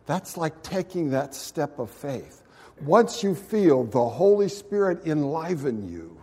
that's 0.05 0.37
like 0.37 0.63
taking 0.63 1.11
that 1.11 1.35
step 1.35 1.79
of 1.79 1.91
faith. 1.91 2.43
Once 2.81 3.23
you 3.23 3.35
feel 3.35 3.83
the 3.83 4.09
Holy 4.09 4.49
Spirit 4.49 5.05
enliven 5.05 5.87
you, 5.89 6.17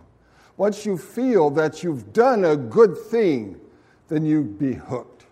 once 0.57 0.85
you 0.85 0.97
feel 0.97 1.49
that 1.49 1.83
you've 1.83 2.13
done 2.13 2.45
a 2.45 2.55
good 2.55 2.97
thing, 2.97 3.59
then 4.07 4.25
you'd 4.25 4.57
be 4.57 4.73
hooked. 4.73 5.25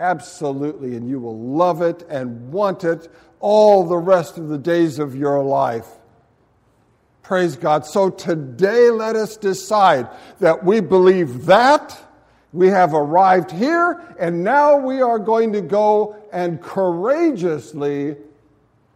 Absolutely, 0.00 0.96
and 0.96 1.08
you 1.08 1.18
will 1.18 1.38
love 1.38 1.82
it 1.82 2.04
and 2.08 2.52
want 2.52 2.84
it 2.84 3.10
all 3.40 3.86
the 3.86 3.96
rest 3.96 4.38
of 4.38 4.48
the 4.48 4.58
days 4.58 4.98
of 4.98 5.16
your 5.16 5.42
life. 5.42 5.86
Praise 7.28 7.56
God. 7.56 7.84
So 7.84 8.08
today, 8.08 8.88
let 8.88 9.14
us 9.14 9.36
decide 9.36 10.08
that 10.40 10.64
we 10.64 10.80
believe 10.80 11.44
that. 11.44 12.00
We 12.54 12.68
have 12.68 12.94
arrived 12.94 13.50
here, 13.50 14.02
and 14.18 14.42
now 14.42 14.78
we 14.78 15.02
are 15.02 15.18
going 15.18 15.52
to 15.52 15.60
go 15.60 16.16
and 16.32 16.58
courageously 16.62 18.16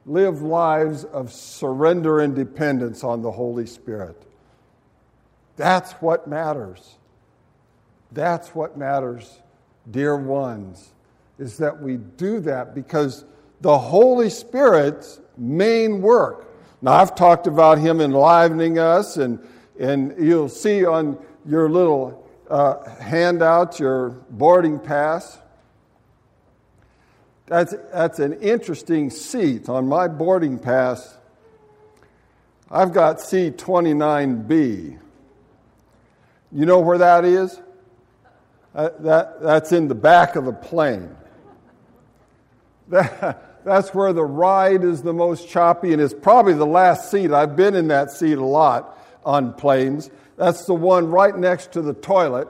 live 0.07 0.41
lives 0.41 1.05
of 1.05 1.31
surrender 1.31 2.21
and 2.21 2.35
dependence 2.35 3.05
on 3.05 3.21
the 3.21 3.31
Holy 3.31 3.67
Spirit. 3.67 4.17
That's 5.57 5.93
what 6.01 6.27
matters. 6.27 6.97
That's 8.13 8.55
what 8.55 8.79
matters, 8.79 9.41
dear 9.91 10.17
ones, 10.17 10.95
is 11.39 11.59
that 11.59 11.83
we 11.83 11.99
do 11.99 12.41
that 12.41 12.75
because 12.75 13.27
the 13.61 13.77
Holy 13.77 14.31
Spirit's 14.31 15.21
main 15.37 16.01
work. 16.01 16.49
Now, 16.85 16.95
I've 16.95 17.15
talked 17.15 17.47
about 17.47 17.79
Him 17.79 18.01
enlivening 18.01 18.81
us, 18.81 19.17
and, 19.17 19.39
and 19.79 20.15
you'll 20.19 20.49
see 20.49 20.85
on 20.85 21.17
your 21.47 21.71
little 21.71 22.29
uh, 22.51 22.85
handout, 22.97 23.79
your 23.79 24.11
boarding 24.31 24.81
pass. 24.81 25.39
That's, 27.47 27.73
that's 27.93 28.19
an 28.19 28.33
interesting 28.41 29.11
seat 29.11 29.69
on 29.69 29.89
my 29.89 30.09
boarding 30.09 30.59
pass. 30.59 31.17
I've 32.69 32.93
got 32.93 33.19
C29B. 33.19 34.99
You 36.51 36.67
know 36.67 36.81
where 36.81 36.99
that 36.99 37.25
is? 37.25 37.61
Uh, 38.75 38.89
that, 39.01 39.41
that's 39.41 39.71
in 39.71 39.87
the 39.87 39.95
back 39.95 40.35
of 40.35 40.47
the 40.47 40.53
plane. 40.53 41.15
That, 42.89 43.52
that's 43.65 43.95
where 43.95 44.13
the 44.13 44.25
ride 44.25 44.85
is 44.85 45.03
the 45.03 45.13
most 45.13 45.49
choppy, 45.49 45.93
and 45.93 46.03
it's 46.03 46.15
probably 46.15 46.55
the 46.55 46.67
last 46.67 47.11
seat. 47.11 47.33
I've 47.33 47.57
been 47.57 47.75
in 47.75 47.89
that 47.89 48.11
seat 48.11 48.39
a 48.39 48.45
lot 48.45 48.99
on 49.25 49.53
planes. 49.53 50.11
That's 50.37 50.65
the 50.65 50.75
one 50.75 51.09
right 51.11 51.37
next 51.37 51.73
to 51.73 51.83
the 51.83 51.95
toilet. 51.95 52.49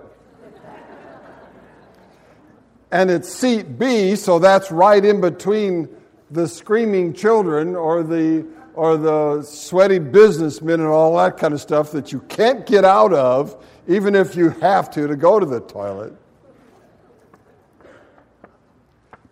and 2.91 3.11
it's 3.11 3.29
seat 3.29 3.79
B, 3.79 4.17
so 4.17 4.39
that's 4.39 4.71
right 4.71 5.05
in 5.05 5.21
between 5.21 5.89
the 6.31 6.49
screaming 6.49 7.13
children 7.13 7.77
or 7.77 8.03
the 8.03 8.47
or 8.75 8.97
the 8.97 9.43
sweaty 9.43 9.99
businessmen 9.99 10.81
and 10.81 10.89
all 10.89 11.17
that 11.19 11.37
kind 11.37 11.53
of 11.53 11.61
stuff 11.61 11.93
that 11.93 12.11
you 12.11 12.21
can't 12.21 12.65
get 12.65 12.87
out 12.87 13.13
of, 13.13 13.63
even 13.87 14.15
if 14.15 14.35
you 14.35 14.49
have 14.49 14.91
to, 14.91 15.07
to 15.07 15.15
go 15.15 15.39
to 15.39 15.45
the 15.45 15.61
toilet. 15.61 16.15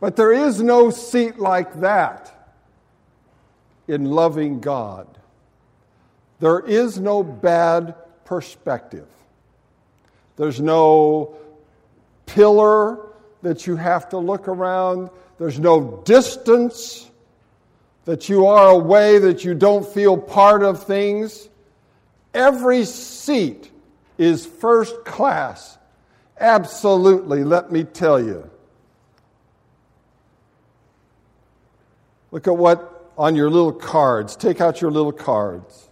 But 0.01 0.17
there 0.17 0.33
is 0.33 0.63
no 0.63 0.91
seat 0.91 1.39
like 1.39 1.81
that 1.81 2.35
in 3.87 4.07
loving 4.07 4.61
God. 4.61 5.07
There 6.41 6.61
is 6.61 6.99
no 6.99 7.23
bad 7.23 7.95
perspective. 8.25 9.07
There's 10.37 10.61
no 10.61 11.35
pillar 12.25 12.99
that 13.43 13.67
you 13.67 13.77
have 13.77 14.09
to 14.11 14.19
look 14.19 14.49
around. 14.49 15.11
There's 15.39 15.61
no 15.61 16.03
distance 16.05 17.11
that 18.07 18.29
you 18.29 18.47
are 18.47 18.71
away, 18.71 19.19
that 19.19 19.45
you 19.45 19.55
don't 19.55 19.87
feel 19.87 20.17
part 20.17 20.63
of 20.63 20.85
things. 20.85 21.49
Every 22.33 22.85
seat 22.85 23.71
is 24.17 24.47
first 24.47 25.05
class. 25.05 25.77
Absolutely, 26.39 27.45
let 27.45 27.71
me 27.71 27.85
tell 27.85 28.19
you. 28.19 28.51
Look 32.31 32.47
at 32.47 32.57
what 32.57 33.13
on 33.19 33.37
your 33.37 33.51
little 33.51 33.73
cards. 33.73 34.37
Take 34.37 34.61
out 34.61 34.81
your 34.81 34.91
little 34.91 35.13
cards. 35.13 35.89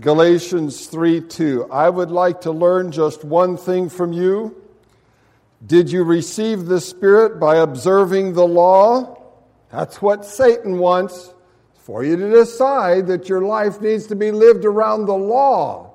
Galatians 0.00 0.86
3 0.86 1.22
2. 1.22 1.68
I 1.72 1.88
would 1.88 2.10
like 2.10 2.42
to 2.42 2.52
learn 2.52 2.92
just 2.92 3.24
one 3.24 3.56
thing 3.56 3.88
from 3.88 4.12
you. 4.12 4.54
Did 5.66 5.90
you 5.90 6.04
receive 6.04 6.66
the 6.66 6.80
Spirit 6.80 7.40
by 7.40 7.56
observing 7.56 8.34
the 8.34 8.46
law? 8.46 9.20
That's 9.70 10.00
what 10.00 10.24
Satan 10.24 10.78
wants 10.78 11.34
for 11.74 12.04
you 12.04 12.16
to 12.16 12.30
decide 12.30 13.08
that 13.08 13.28
your 13.28 13.42
life 13.42 13.80
needs 13.80 14.06
to 14.06 14.14
be 14.14 14.30
lived 14.30 14.64
around 14.64 15.06
the 15.06 15.16
law. 15.16 15.87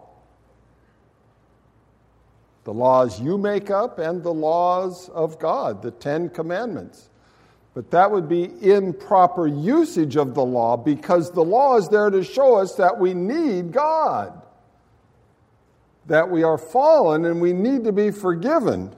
The 2.63 2.73
laws 2.73 3.19
you 3.19 3.37
make 3.37 3.69
up 3.69 3.99
and 3.99 4.23
the 4.23 4.33
laws 4.33 5.09
of 5.09 5.37
God, 5.39 5.81
the 5.81 5.91
Ten 5.91 6.29
Commandments. 6.29 7.09
But 7.73 7.89
that 7.91 8.11
would 8.11 8.29
be 8.29 8.51
improper 8.61 9.47
usage 9.47 10.15
of 10.15 10.35
the 10.35 10.45
law 10.45 10.77
because 10.77 11.31
the 11.31 11.43
law 11.43 11.75
is 11.77 11.89
there 11.89 12.09
to 12.09 12.23
show 12.23 12.55
us 12.55 12.75
that 12.75 12.99
we 12.99 13.13
need 13.13 13.71
God, 13.71 14.41
that 16.05 16.29
we 16.29 16.43
are 16.43 16.57
fallen 16.57 17.25
and 17.25 17.41
we 17.41 17.51
need 17.51 17.83
to 17.85 17.91
be 17.91 18.11
forgiven. 18.11 18.95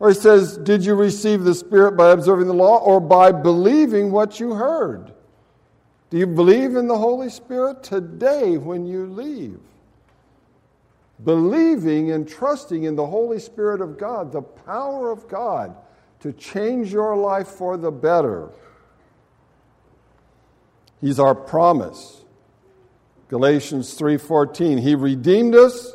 Or 0.00 0.08
he 0.08 0.14
says, 0.14 0.56
Did 0.56 0.84
you 0.84 0.94
receive 0.94 1.44
the 1.44 1.54
Spirit 1.54 1.92
by 1.92 2.10
observing 2.10 2.46
the 2.46 2.54
law 2.54 2.78
or 2.78 2.98
by 3.00 3.30
believing 3.30 4.10
what 4.10 4.40
you 4.40 4.54
heard? 4.54 5.12
Do 6.10 6.16
you 6.16 6.26
believe 6.26 6.76
in 6.76 6.88
the 6.88 6.96
Holy 6.96 7.28
Spirit 7.28 7.82
today 7.82 8.56
when 8.56 8.86
you 8.86 9.06
leave? 9.06 9.60
Believing 11.24 12.12
and 12.12 12.28
trusting 12.28 12.84
in 12.84 12.94
the 12.94 13.06
Holy 13.06 13.40
Spirit 13.40 13.80
of 13.80 13.98
God, 13.98 14.32
the 14.32 14.42
power 14.42 15.10
of 15.10 15.28
God 15.28 15.74
to 16.20 16.32
change 16.32 16.92
your 16.92 17.16
life 17.16 17.48
for 17.48 17.76
the 17.76 17.90
better. 17.90 18.50
He's 21.00 21.18
our 21.18 21.34
promise. 21.34 22.24
Galatians 23.28 23.94
3:14 23.94 24.78
He 24.78 24.94
redeemed 24.94 25.54
us 25.54 25.94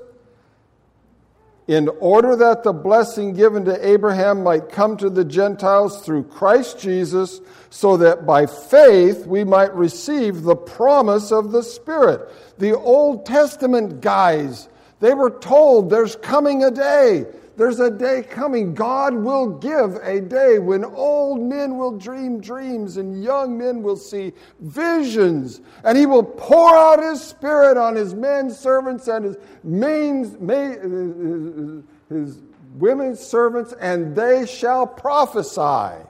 in 1.68 1.88
order 2.00 2.36
that 2.36 2.64
the 2.64 2.74
blessing 2.74 3.34
given 3.34 3.64
to 3.66 3.88
Abraham 3.88 4.44
might 4.44 4.70
come 4.70 4.98
to 4.98 5.10
the 5.10 5.24
Gentiles 5.24 6.02
through 6.02 6.24
Christ 6.24 6.78
Jesus 6.78 7.40
so 7.70 7.96
that 7.98 8.26
by 8.26 8.46
faith 8.46 9.26
we 9.26 9.44
might 9.44 9.74
receive 9.74 10.44
the 10.44 10.56
promise 10.56 11.32
of 11.32 11.52
the 11.52 11.64
Spirit. 11.64 12.30
The 12.60 12.78
Old 12.78 13.26
Testament 13.26 14.02
guys, 14.02 14.68
they 15.04 15.14
were 15.14 15.30
told 15.30 15.90
there's 15.90 16.16
coming 16.16 16.64
a 16.64 16.72
day 16.72 17.26
there's 17.56 17.80
a 17.80 17.92
day 17.92 18.24
coming. 18.24 18.74
God 18.74 19.14
will 19.14 19.48
give 19.48 19.96
a 20.02 20.20
day 20.20 20.58
when 20.58 20.84
old 20.84 21.40
men 21.40 21.78
will 21.78 21.98
dream 21.98 22.42
dreams 22.42 22.98
and 22.98 23.24
young 23.24 23.58
men 23.58 23.84
will 23.84 23.96
see 23.96 24.34
visions. 24.60 25.62
And 25.84 25.98
He 25.98 26.08
will 26.08 26.24
pour 26.24 26.76
out 26.76 27.00
His 27.00 27.22
Spirit 27.22 27.78
on 27.78 27.96
His 27.96 28.16
men 28.16 28.50
servants 28.50 29.08
and 29.08 29.26
His, 29.26 29.38
main, 29.64 30.36
main, 30.46 31.84
uh, 32.10 32.16
uh, 32.16 32.20
uh, 32.20 32.20
his 32.20 32.42
women 32.76 33.16
servants, 33.16 33.74
and 33.80 34.16
they 34.16 34.48
shall 34.48 34.88
prophesy. 34.88 36.04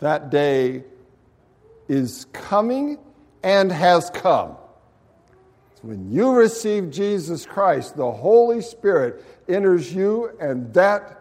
That 0.00 0.30
day 0.30 0.84
is 1.88 2.26
coming 2.32 2.98
and 3.42 3.70
has 3.70 4.10
come. 4.10 4.56
When 5.82 6.10
you 6.10 6.32
receive 6.32 6.90
Jesus 6.90 7.46
Christ, 7.46 7.96
the 7.96 8.10
Holy 8.10 8.60
Spirit 8.60 9.24
enters 9.48 9.92
you, 9.92 10.36
and 10.40 10.72
that 10.74 11.20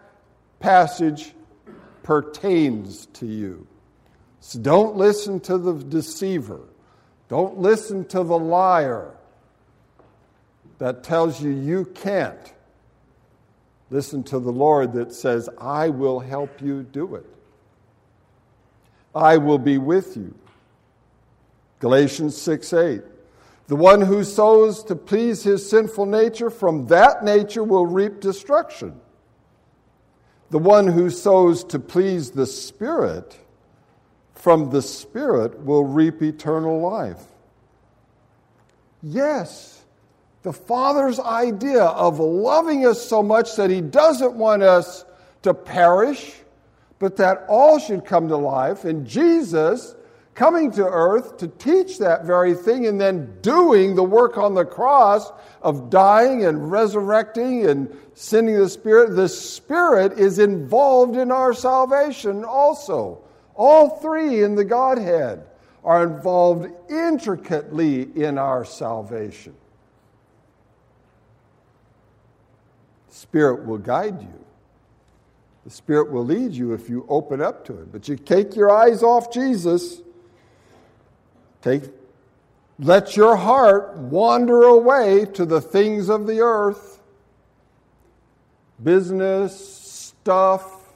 passage 0.60 1.34
pertains 2.04 3.06
to 3.14 3.26
you. 3.26 3.68
So 4.40 4.60
don't 4.60 4.96
listen 4.96 5.40
to 5.42 5.58
the 5.58 5.74
deceiver. 5.74 6.62
Don't 7.28 7.58
listen 7.58 8.06
to 8.06 8.24
the 8.24 8.40
liar 8.40 9.12
that 10.78 11.04
tells 11.04 11.42
you 11.42 11.52
you 11.52 11.86
can't. 11.86 12.54
Listen 13.90 14.24
to 14.24 14.40
the 14.40 14.52
Lord 14.52 14.94
that 14.94 15.14
says, 15.14 15.50
I 15.60 15.90
will 15.90 16.20
help 16.20 16.62
you 16.62 16.84
do 16.84 17.16
it. 17.16 17.26
I 19.16 19.38
will 19.38 19.58
be 19.58 19.78
with 19.78 20.16
you. 20.16 20.34
Galatians 21.80 22.36
6 22.38 22.74
8. 22.74 23.02
The 23.68 23.76
one 23.76 24.02
who 24.02 24.24
sows 24.24 24.84
to 24.86 24.96
please 24.96 25.44
his 25.44 25.70
sinful 25.70 26.06
nature, 26.06 26.50
from 26.50 26.88
that 26.88 27.24
nature 27.24 27.64
will 27.64 27.86
reap 27.86 28.22
destruction. 28.22 29.00
The 30.50 30.58
one 30.58 30.88
who 30.88 31.10
sows 31.10 31.66
to 31.66 31.80
please 31.80 32.32
the 32.32 32.46
Spirit, 32.46 33.38
from 34.34 34.70
the 34.70 34.82
Spirit 34.82 35.66
will 35.66 35.84
reap 35.84 36.22
eternal 36.22 36.80
life. 36.80 37.22
Yes, 39.04 39.84
the 40.44 40.54
Father's 40.54 41.20
idea 41.20 41.84
of 41.84 42.20
loving 42.20 42.86
us 42.86 43.02
so 43.02 43.22
much 43.22 43.58
that 43.58 43.70
He 43.70 43.82
doesn't 43.82 44.36
want 44.36 44.64
us 44.64 45.04
to 45.42 45.54
perish, 45.54 46.34
but 47.00 47.18
that 47.18 47.46
all 47.50 47.80
should 47.80 48.06
come 48.06 48.30
to 48.30 48.38
life. 48.38 48.86
And 48.86 49.06
Jesus 49.06 49.94
coming 50.38 50.70
to 50.70 50.86
earth 50.86 51.38
to 51.38 51.48
teach 51.48 51.98
that 51.98 52.24
very 52.24 52.54
thing 52.54 52.86
and 52.86 53.02
then 53.02 53.36
doing 53.42 53.96
the 53.96 54.04
work 54.04 54.38
on 54.38 54.54
the 54.54 54.64
cross 54.64 55.32
of 55.64 55.90
dying 55.90 56.46
and 56.46 56.72
resurrecting 56.72 57.66
and 57.66 57.92
sending 58.14 58.56
the 58.56 58.70
Spirit. 58.70 59.16
The 59.16 59.30
Spirit 59.30 60.20
is 60.20 60.38
involved 60.38 61.18
in 61.18 61.32
our 61.32 61.56
salvation 61.56 62.46
also. 62.46 63.24
All 63.56 63.98
three 63.98 64.44
in 64.44 64.54
the 64.54 64.64
Godhead 64.64 65.44
are 65.84 66.04
involved 66.04 66.68
intricately 66.88 68.04
in 68.04 68.38
our 68.38 68.64
salvation. 68.64 69.56
The 73.10 73.16
Spirit 73.16 73.66
will 73.66 73.80
guide 73.80 74.22
you. 74.22 74.46
The 75.64 75.72
Spirit 75.72 76.12
will 76.12 76.26
lead 76.26 76.52
you 76.52 76.74
if 76.74 76.90
you 76.90 77.08
open 77.10 77.42
up 77.42 77.66
to 77.66 77.80
it. 77.80 77.92
But 77.92 78.08
you 78.08 78.18
take 78.18 78.56
your 78.56 78.70
eyes 78.70 79.02
off 79.02 79.34
Jesus 79.34 80.04
Take, 81.62 81.84
let 82.80 83.16
your 83.16 83.36
heart 83.36 83.98
wander 83.98 84.64
away 84.64 85.26
to 85.34 85.46
the 85.46 85.62
things 85.62 86.10
of 86.10 86.28
the 86.28 86.40
earth 86.42 87.02
business, 88.84 89.58
stuff, 89.58 90.94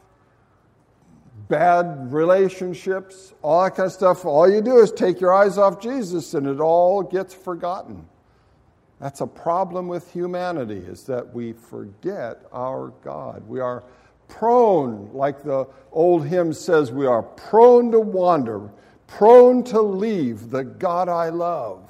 bad 1.50 2.14
relationships, 2.14 3.34
all 3.42 3.64
that 3.64 3.76
kind 3.76 3.88
of 3.88 3.94
stuff. 3.94 4.24
All 4.24 4.50
you 4.50 4.62
do 4.62 4.78
is 4.78 4.92
take 4.92 5.20
your 5.20 5.34
eyes 5.34 5.58
off 5.58 5.82
Jesus 5.82 6.34
and 6.34 6.48
it 6.48 6.60
all 6.60 7.02
gets 7.02 7.34
forgotten. 7.34 8.08
That's 9.00 9.22
a 9.22 9.28
problem 9.28 9.88
with 9.88 10.12
humanity 10.14 10.78
is 10.78 11.04
that 11.06 11.34
we 11.34 11.54
forget 11.54 12.46
our 12.54 12.94
God. 13.04 13.48
We 13.48 13.60
are 13.60 13.84
prone, 14.28 15.10
like 15.14 15.44
the 15.44 15.68
old 15.92 16.26
hymn 16.26 16.54
says, 16.54 16.92
we 16.92 17.06
are 17.06 17.24
prone 17.24 17.92
to 17.92 18.00
wander, 18.00 18.70
prone 19.18 19.64
to 19.66 19.82
leave 19.82 20.50
the 20.50 20.64
God 20.64 21.10
I 21.10 21.30
love. 21.30 21.90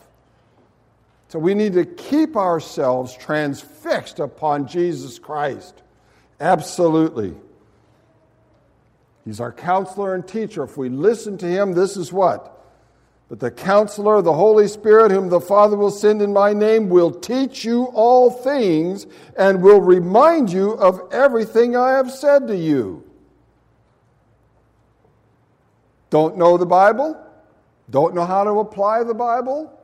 So 1.30 1.40
we 1.40 1.54
need 1.54 1.74
to 1.74 1.86
keep 1.86 2.36
ourselves 2.36 3.16
transfixed 3.16 4.20
upon 4.20 4.68
Jesus 4.68 5.18
Christ. 5.18 5.82
Absolutely. 6.40 7.34
He's 9.24 9.40
our 9.40 9.52
counselor 9.52 10.16
and 10.16 10.28
teacher. 10.28 10.64
If 10.64 10.78
we 10.78 10.90
listen 10.90 11.38
to 11.38 11.46
him, 11.46 11.74
this 11.74 11.96
is 11.96 12.12
what? 12.12 12.58
But 13.30 13.40
the 13.40 13.52
counselor, 13.52 14.22
the 14.22 14.34
Holy 14.34 14.68
Spirit, 14.68 15.12
whom 15.12 15.30
the 15.30 15.40
Father 15.40 15.78
will 15.78 15.92
send 15.92 16.22
in 16.22 16.34
my 16.34 16.52
name, 16.52 16.90
will 16.90 17.12
teach 17.12 17.64
you 17.64 17.86
all 17.94 18.30
things 18.30 19.06
and 19.38 19.62
will 19.62 19.80
remind 19.80 20.52
you 20.52 20.72
of 20.72 21.00
everything 21.14 21.78
I 21.78 21.92
have 21.92 22.12
said 22.12 22.48
to 22.48 22.58
you. 22.58 23.10
Don't 26.12 26.38
know 26.38 26.58
the 26.58 26.68
Bible? 26.68 27.20
Don't 27.90 28.14
know 28.14 28.26
how 28.26 28.44
to 28.44 28.60
apply 28.60 29.04
the 29.04 29.16
Bible? 29.16 29.76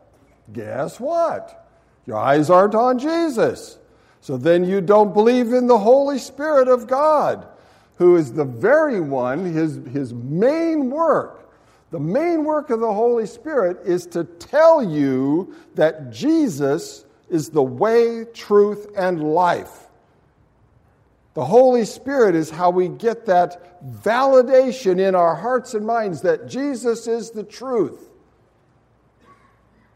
Guess 0.54 1.00
what? 1.00 1.68
Your 2.06 2.18
eyes 2.18 2.52
aren't 2.52 2.76
on 2.76 3.00
Jesus. 3.00 3.80
So 4.22 4.38
then 4.38 4.64
you 4.64 4.80
don't 4.80 5.14
believe 5.14 5.52
in 5.52 5.66
the 5.66 5.80
Holy 5.80 6.20
Spirit 6.20 6.68
of 6.68 6.86
God, 6.86 7.48
who 7.96 8.16
is 8.16 8.34
the 8.34 8.46
very 8.46 9.02
one, 9.02 9.52
his, 9.52 9.78
his 9.92 10.14
main 10.14 10.92
work 10.92 11.48
the 11.90 12.00
main 12.00 12.44
work 12.44 12.70
of 12.70 12.82
the 12.82 12.94
Holy 12.94 13.26
Spirit 13.26 13.78
is 13.86 14.06
to 14.08 14.26
tell 14.26 14.84
you 14.84 15.56
that 15.76 16.12
Jesus 16.12 17.06
is 17.30 17.50
the 17.50 17.64
way, 17.64 18.26
truth, 18.34 18.92
and 18.98 19.34
life. 19.34 19.87
The 21.38 21.46
Holy 21.46 21.86
Spirit 21.86 22.34
is 22.34 22.50
how 22.50 22.72
we 22.72 22.88
get 22.88 23.28
that 23.28 23.80
validation 24.02 25.00
in 25.00 25.14
our 25.14 25.36
hearts 25.36 25.76
and 25.76 25.86
minds 25.86 26.24
that 26.24 26.48
Jesus 26.48 27.06
is 27.06 27.30
the 27.30 27.44
truth. 27.44 28.10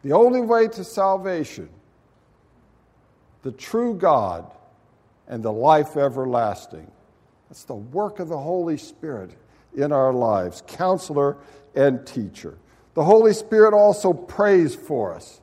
The 0.04 0.14
only 0.14 0.42
way 0.42 0.68
to 0.68 0.84
salvation, 0.84 1.68
the 3.42 3.52
true 3.52 3.96
God, 3.96 4.52
and 5.28 5.42
the 5.42 5.52
life 5.52 5.98
everlasting. 5.98 6.92
That's 7.50 7.64
the 7.64 7.74
work 7.74 8.20
of 8.20 8.28
the 8.28 8.38
Holy 8.38 8.78
Spirit 8.78 9.32
in 9.76 9.92
our 9.92 10.14
lives. 10.14 10.62
Counselor 10.68 11.38
and 11.74 12.06
teacher. 12.06 12.56
The 12.94 13.04
Holy 13.04 13.34
Spirit 13.34 13.74
also 13.74 14.14
prays 14.14 14.76
for 14.76 15.16
us. 15.16 15.42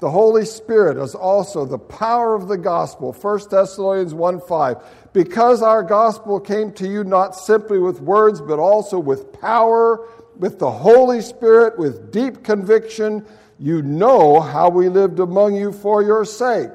The 0.00 0.10
Holy 0.10 0.44
Spirit 0.44 0.98
is 0.98 1.14
also 1.14 1.64
the 1.64 1.78
power 1.78 2.34
of 2.34 2.48
the 2.48 2.58
gospel. 2.58 3.12
1 3.12 3.40
Thessalonians 3.50 4.12
1 4.12 4.40
5. 4.40 5.12
Because 5.12 5.62
our 5.62 5.82
gospel 5.82 6.40
came 6.40 6.72
to 6.72 6.88
you 6.88 7.04
not 7.04 7.36
simply 7.36 7.78
with 7.78 8.00
words, 8.00 8.40
but 8.40 8.58
also 8.58 8.98
with 8.98 9.32
power, 9.40 10.06
with 10.36 10.58
the 10.58 10.70
Holy 10.70 11.20
Spirit, 11.20 11.78
with 11.78 12.10
deep 12.10 12.42
conviction, 12.42 13.24
you 13.58 13.82
know 13.82 14.40
how 14.40 14.68
we 14.68 14.88
lived 14.88 15.20
among 15.20 15.54
you 15.54 15.72
for 15.72 16.02
your 16.02 16.24
sake. 16.24 16.72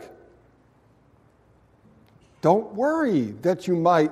Don't 2.42 2.74
worry 2.74 3.32
that 3.42 3.68
you 3.68 3.76
might 3.76 4.12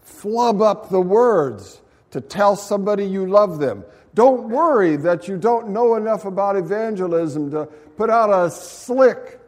flub 0.00 0.62
up 0.62 0.88
the 0.88 1.00
words 1.00 1.80
to 2.12 2.20
tell 2.20 2.56
somebody 2.56 3.04
you 3.04 3.26
love 3.26 3.58
them. 3.58 3.84
Don't 4.14 4.48
worry 4.50 4.96
that 4.96 5.26
you 5.26 5.38
don't 5.38 5.70
know 5.70 5.94
enough 5.94 6.24
about 6.24 6.56
evangelism 6.56 7.50
to 7.52 7.66
put 7.96 8.10
out 8.10 8.30
a 8.30 8.50
slick 8.50 9.40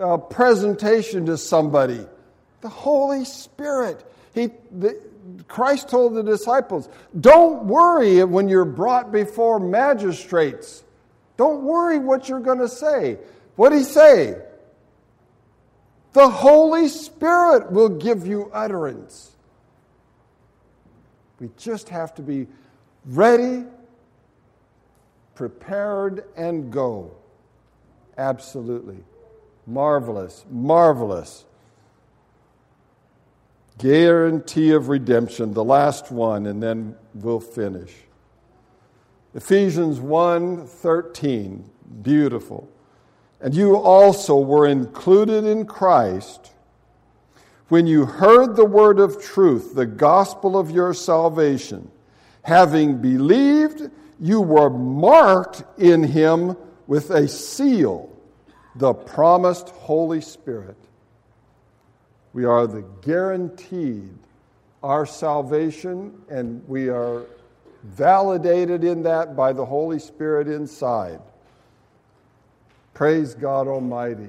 uh, 0.00 0.18
presentation 0.18 1.26
to 1.26 1.38
somebody. 1.38 2.06
The 2.60 2.68
Holy 2.68 3.24
Spirit. 3.24 4.04
He, 4.34 4.50
the, 4.70 5.00
Christ 5.48 5.88
told 5.88 6.14
the 6.14 6.22
disciples, 6.22 6.88
don't 7.18 7.64
worry 7.64 8.22
when 8.24 8.48
you're 8.48 8.64
brought 8.64 9.10
before 9.10 9.58
magistrates. 9.58 10.84
Don't 11.36 11.62
worry 11.62 11.98
what 11.98 12.28
you're 12.28 12.40
going 12.40 12.58
to 12.58 12.68
say. 12.68 13.18
What 13.56 13.70
did 13.70 13.78
he 13.78 13.84
say? 13.84 14.36
The 16.12 16.28
Holy 16.28 16.88
Spirit 16.88 17.72
will 17.72 17.88
give 17.88 18.26
you 18.26 18.50
utterance. 18.52 19.30
We 21.38 21.48
just 21.56 21.88
have 21.88 22.14
to 22.16 22.22
be 22.22 22.46
ready 23.06 23.64
prepared 25.40 26.22
and 26.36 26.70
go. 26.70 27.10
Absolutely. 28.18 28.98
Marvelous, 29.66 30.44
marvelous. 30.50 31.46
Guarantee 33.78 34.72
of 34.72 34.90
redemption, 34.90 35.54
the 35.54 35.64
last 35.64 36.10
one, 36.10 36.44
and 36.44 36.62
then 36.62 36.94
we'll 37.14 37.40
finish. 37.40 37.90
Ephesians 39.34 39.98
1 39.98 40.66
13, 40.66 41.64
beautiful. 42.02 42.68
And 43.40 43.54
you 43.54 43.76
also 43.76 44.36
were 44.36 44.66
included 44.66 45.46
in 45.46 45.64
Christ 45.64 46.52
when 47.68 47.86
you 47.86 48.04
heard 48.04 48.56
the 48.56 48.66
word 48.66 49.00
of 49.00 49.22
truth, 49.22 49.74
the 49.74 49.86
gospel 49.86 50.58
of 50.58 50.70
your 50.70 50.92
salvation. 50.92 51.90
Having 52.42 53.00
believed, 53.00 53.90
you 54.20 54.40
were 54.42 54.68
marked 54.68 55.64
in 55.78 56.02
him 56.02 56.56
with 56.86 57.10
a 57.10 57.26
seal, 57.26 58.14
the 58.76 58.92
promised 58.92 59.70
Holy 59.70 60.20
Spirit. 60.20 60.76
We 62.32 62.44
are 62.44 62.66
the 62.66 62.84
guaranteed 63.02 64.10
our 64.82 65.06
salvation, 65.06 66.22
and 66.28 66.66
we 66.68 66.88
are 66.88 67.24
validated 67.82 68.84
in 68.84 69.02
that 69.04 69.34
by 69.34 69.52
the 69.52 69.64
Holy 69.64 69.98
Spirit 69.98 70.48
inside. 70.48 71.20
Praise 72.92 73.34
God 73.34 73.66
Almighty. 73.68 74.28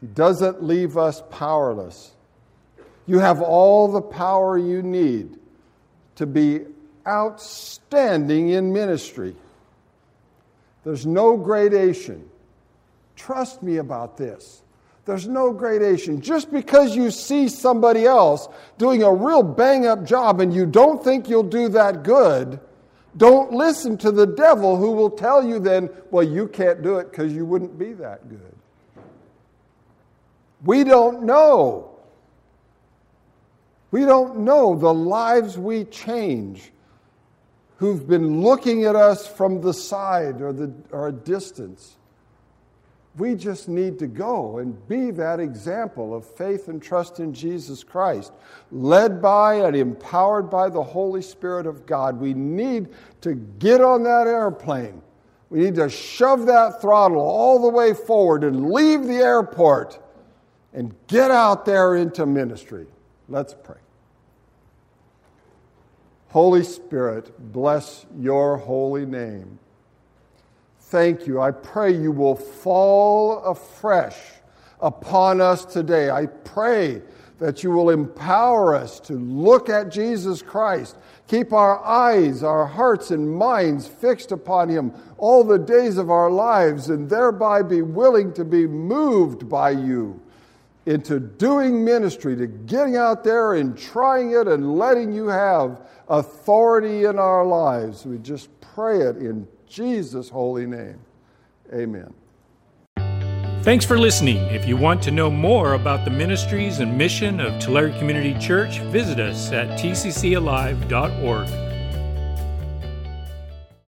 He 0.00 0.06
doesn't 0.06 0.62
leave 0.62 0.96
us 0.96 1.22
powerless. 1.30 2.12
You 3.06 3.18
have 3.18 3.42
all 3.42 3.90
the 3.90 4.02
power 4.02 4.56
you 4.56 4.82
need 4.82 5.38
to 6.16 6.26
be 6.26 6.66
outstanding 7.08 8.50
in 8.50 8.72
ministry. 8.72 9.34
There's 10.84 11.06
no 11.06 11.36
gradation. 11.36 12.28
Trust 13.16 13.62
me 13.62 13.78
about 13.78 14.16
this. 14.16 14.62
There's 15.04 15.26
no 15.26 15.52
gradation. 15.52 16.20
Just 16.20 16.52
because 16.52 16.94
you 16.94 17.10
see 17.10 17.48
somebody 17.48 18.04
else 18.04 18.46
doing 18.76 19.02
a 19.02 19.12
real 19.12 19.42
bang 19.42 19.86
up 19.86 20.04
job 20.04 20.40
and 20.40 20.52
you 20.52 20.66
don't 20.66 21.02
think 21.02 21.28
you'll 21.28 21.42
do 21.42 21.70
that 21.70 22.02
good, 22.02 22.60
don't 23.16 23.52
listen 23.52 23.96
to 23.98 24.12
the 24.12 24.26
devil 24.26 24.76
who 24.76 24.92
will 24.92 25.10
tell 25.10 25.42
you 25.42 25.58
then, 25.58 25.88
well, 26.10 26.22
you 26.22 26.46
can't 26.46 26.82
do 26.82 26.98
it 26.98 27.10
because 27.10 27.32
you 27.32 27.46
wouldn't 27.46 27.78
be 27.78 27.94
that 27.94 28.28
good. 28.28 28.54
We 30.64 30.84
don't 30.84 31.22
know. 31.22 31.90
We 33.90 34.04
don't 34.04 34.40
know 34.40 34.76
the 34.76 34.92
lives 34.92 35.56
we 35.56 35.84
change 35.84 36.70
who've 37.78 38.06
been 38.06 38.42
looking 38.42 38.84
at 38.84 38.96
us 38.96 39.26
from 39.26 39.60
the 39.60 39.72
side 39.72 40.40
or, 40.40 40.52
the, 40.52 40.72
or 40.90 41.08
a 41.08 41.12
distance. 41.12 41.96
We 43.16 43.34
just 43.34 43.68
need 43.68 43.98
to 44.00 44.06
go 44.06 44.58
and 44.58 44.86
be 44.88 45.10
that 45.12 45.40
example 45.40 46.14
of 46.14 46.24
faith 46.24 46.68
and 46.68 46.80
trust 46.80 47.18
in 47.18 47.32
Jesus 47.32 47.82
Christ, 47.82 48.32
led 48.70 49.20
by 49.22 49.54
and 49.54 49.74
empowered 49.74 50.50
by 50.50 50.68
the 50.68 50.82
Holy 50.82 51.22
Spirit 51.22 51.66
of 51.66 51.86
God. 51.86 52.20
We 52.20 52.34
need 52.34 52.88
to 53.22 53.34
get 53.34 53.80
on 53.80 54.02
that 54.04 54.26
airplane. 54.26 55.02
We 55.50 55.60
need 55.60 55.76
to 55.76 55.88
shove 55.88 56.46
that 56.46 56.80
throttle 56.80 57.20
all 57.20 57.60
the 57.60 57.70
way 57.70 57.94
forward 57.94 58.44
and 58.44 58.70
leave 58.70 59.04
the 59.04 59.16
airport 59.16 59.98
and 60.72 60.94
get 61.06 61.30
out 61.30 61.64
there 61.64 61.96
into 61.96 62.26
ministry. 62.26 62.86
Let's 63.28 63.54
pray. 63.54 63.78
Holy 66.28 66.62
Spirit, 66.62 67.52
bless 67.52 68.04
your 68.18 68.58
holy 68.58 69.06
name. 69.06 69.58
Thank 70.80 71.26
you. 71.26 71.40
I 71.40 71.50
pray 71.50 71.92
you 71.94 72.12
will 72.12 72.34
fall 72.34 73.42
afresh 73.44 74.16
upon 74.80 75.40
us 75.40 75.64
today. 75.64 76.10
I 76.10 76.26
pray 76.26 77.02
that 77.38 77.62
you 77.62 77.70
will 77.70 77.90
empower 77.90 78.74
us 78.74 79.00
to 79.00 79.14
look 79.14 79.68
at 79.68 79.90
Jesus 79.90 80.42
Christ, 80.42 80.96
keep 81.28 81.52
our 81.52 81.82
eyes, 81.84 82.42
our 82.42 82.66
hearts, 82.66 83.10
and 83.10 83.30
minds 83.30 83.86
fixed 83.86 84.32
upon 84.32 84.68
him 84.68 84.92
all 85.16 85.44
the 85.44 85.58
days 85.58 85.98
of 85.98 86.10
our 86.10 86.30
lives, 86.30 86.90
and 86.90 87.08
thereby 87.08 87.62
be 87.62 87.80
willing 87.80 88.32
to 88.34 88.44
be 88.44 88.66
moved 88.66 89.48
by 89.48 89.70
you 89.70 90.20
into 90.88 91.20
doing 91.20 91.84
ministry, 91.84 92.34
to 92.34 92.46
getting 92.46 92.96
out 92.96 93.22
there 93.22 93.54
and 93.54 93.76
trying 93.76 94.32
it 94.32 94.48
and 94.48 94.78
letting 94.78 95.12
you 95.12 95.28
have 95.28 95.82
authority 96.08 97.04
in 97.04 97.18
our 97.18 97.44
lives. 97.44 98.06
We 98.06 98.16
just 98.18 98.48
pray 98.62 99.02
it 99.02 99.18
in 99.18 99.46
Jesus' 99.66 100.30
holy 100.30 100.66
name. 100.66 100.98
Amen. 101.74 102.14
Thanks 103.62 103.84
for 103.84 103.98
listening. 103.98 104.38
If 104.46 104.66
you 104.66 104.78
want 104.78 105.02
to 105.02 105.10
know 105.10 105.30
more 105.30 105.74
about 105.74 106.06
the 106.06 106.10
ministries 106.10 106.78
and 106.78 106.96
mission 106.96 107.38
of 107.38 107.60
Tulare 107.60 107.90
Community 107.98 108.34
Church, 108.38 108.78
visit 108.84 109.20
us 109.20 109.52
at 109.52 109.78
tccalive.org. 109.78 111.67